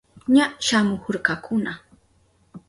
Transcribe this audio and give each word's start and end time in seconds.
Ña 0.33 0.45
shamuhurkakuna. 0.65 1.71